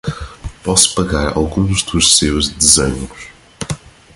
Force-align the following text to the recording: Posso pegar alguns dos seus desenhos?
Posso 0.63 0.95
pegar 0.95 1.37
alguns 1.37 1.83
dos 1.83 2.17
seus 2.17 2.49
desenhos? 2.49 3.27